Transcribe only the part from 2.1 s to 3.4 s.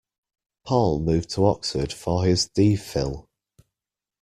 his D Phil.